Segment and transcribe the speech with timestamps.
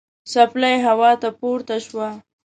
[0.31, 2.09] څپلۍ هوا ته پورته شوه.